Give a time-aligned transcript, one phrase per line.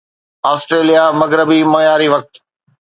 [0.53, 2.33] Australia مغربي معياري وقت